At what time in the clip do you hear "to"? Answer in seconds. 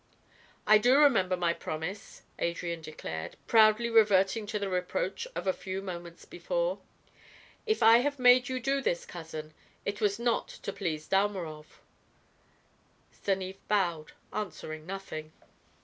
4.47-4.57, 10.63-10.73